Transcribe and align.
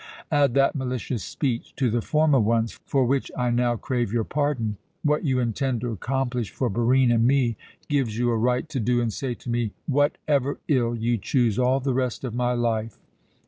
Add 0.31 0.55
that 0.55 0.73
malicious 0.73 1.23
speech 1.23 1.75
to 1.75 1.91
the 1.91 2.01
former 2.01 2.39
ones, 2.39 2.79
for 2.87 3.05
which 3.05 3.31
I 3.37 3.51
now 3.51 3.75
crave 3.75 4.11
your 4.11 4.23
pardon. 4.23 4.77
What 5.03 5.25
you 5.25 5.37
intend 5.37 5.81
to 5.81 5.91
accomplish 5.91 6.49
for 6.49 6.71
Barine 6.71 7.11
and 7.13 7.27
me 7.27 7.55
gives 7.87 8.17
you 8.17 8.31
a 8.31 8.35
right 8.35 8.67
to 8.69 8.79
do 8.79 8.99
and 8.99 9.13
say 9.13 9.35
to 9.35 9.49
me 9.51 9.73
whatever 9.85 10.57
ill 10.67 10.95
you 10.95 11.19
choose 11.19 11.59
all 11.59 11.79
the 11.79 11.93
rest 11.93 12.23
of 12.23 12.33
my 12.33 12.53
life. 12.53 12.97